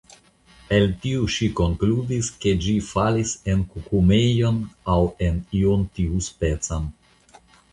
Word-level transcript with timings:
El 0.77 0.85
tio 1.03 1.25
ŝi 1.33 1.49
konkludis 1.59 2.29
ke 2.45 2.53
ĝi 2.63 2.73
falis 2.87 3.35
en 3.53 3.61
kukumejon, 3.75 4.59
aŭ 4.95 4.99
en 5.29 5.41
ion 5.61 5.87
tiuspecan. 5.99 6.91